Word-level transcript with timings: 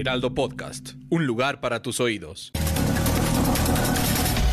Heraldo 0.00 0.34
Podcast, 0.34 0.94
un 1.10 1.26
lugar 1.26 1.60
para 1.60 1.82
tus 1.82 2.00
oídos. 2.00 2.52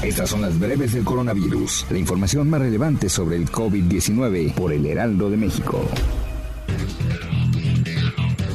Estas 0.03 0.29
son 0.29 0.41
las 0.41 0.59
breves 0.59 0.91
del 0.91 1.05
coronavirus, 1.05 1.85
la 1.89 1.97
información 1.97 2.49
más 2.49 2.59
relevante 2.59 3.07
sobre 3.07 3.37
el 3.37 3.49
COVID-19 3.49 4.53
por 4.53 4.73
el 4.73 4.85
Heraldo 4.85 5.29
de 5.29 5.37
México. 5.37 5.81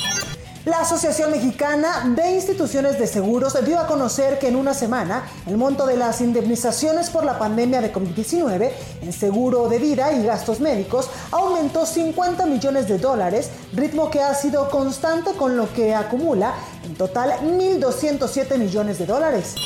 La 0.65 0.83
Asociación 0.83 1.33
Mexicana 1.33 2.05
de 2.15 2.31
Instituciones 2.31 2.97
de 2.97 3.09
Seguros 3.09 3.59
dio 3.65 3.81
a 3.81 3.89
conocer 3.89 4.39
que 4.39 4.47
en 4.47 4.55
una 4.55 4.75
semana 4.75 5.25
el 5.49 5.57
monto 5.57 5.87
de 5.87 5.97
las 5.97 6.21
indemnizaciones 6.21 7.11
por 7.11 7.25
la 7.25 7.37
pandemia 7.37 7.81
de 7.81 7.93
COVID-19 7.93 8.71
en 9.03 9.13
seguro 9.13 9.69
de 9.69 9.81
vida 9.81 10.13
y 10.13 10.25
gastos 10.25 10.61
médicos 10.61 11.11
aumentó 11.33 11.85
50 11.85 12.47
millones 12.47 12.87
de 12.87 12.99
dólares, 12.99 13.51
ritmo 13.73 14.09
que 14.09 14.21
ha 14.21 14.33
sido 14.35 14.71
constante 14.71 15.33
con 15.33 15.57
lo 15.57 15.73
que 15.73 15.97
acumula 15.97 16.55
en 16.85 16.95
total 16.95 17.33
1.207 17.43 18.57
millones 18.57 19.01
de 19.01 19.07
dólares. 19.07 19.57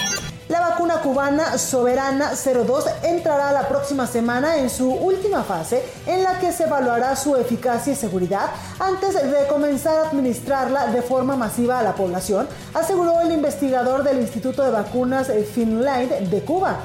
La 0.49 0.61
vacuna 0.61 1.01
cubana 1.01 1.59
Soberana 1.59 2.31
02 2.37 2.85
entrará 3.03 3.51
la 3.51 3.67
próxima 3.67 4.07
semana 4.07 4.59
en 4.59 4.71
su 4.71 4.89
última 4.89 5.43
fase 5.43 5.83
en 6.07 6.23
la 6.23 6.39
que 6.39 6.53
se 6.53 6.65
evaluará 6.65 7.17
su 7.17 7.35
eficacia 7.35 7.93
y 7.93 7.97
seguridad 7.97 8.51
antes 8.79 9.15
de 9.15 9.47
comenzar 9.49 9.99
a 9.99 10.09
administrarla 10.09 10.87
de 10.93 11.03
forma 11.03 11.35
masiva 11.35 11.81
a 11.81 11.83
la 11.83 11.97
población, 11.97 12.47
aseguró 12.75 13.21
el 13.23 13.33
investigador 13.33 14.05
del 14.05 14.21
Instituto 14.21 14.63
de 14.63 14.71
Vacunas 14.71 15.33
Finland 15.53 16.11
de 16.31 16.41
Cuba. 16.43 16.79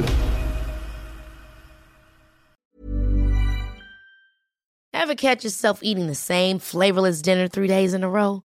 Ever 4.92 5.16
catch 5.16 5.44
yourself 5.44 5.84
eating 5.84 6.08
the 6.08 6.16
same 6.16 6.58
flavorless 6.58 7.22
dinner 7.22 7.48
three 7.48 7.68
days 7.68 7.94
in 7.94 8.04
a 8.04 8.10
row? 8.10 8.45